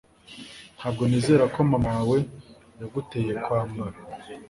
[0.77, 2.17] Ntabwo nizera ko mama wawe
[2.79, 3.97] yaguteye kwambara